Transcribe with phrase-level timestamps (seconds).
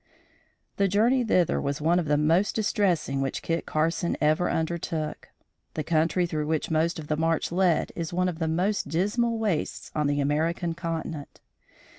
[0.77, 5.29] The journey thither was one of the most distressing which Kit Carson ever undertook.
[5.75, 9.37] The country through which most of the march led is one of the most dismal
[9.37, 11.39] wastes on the American continent.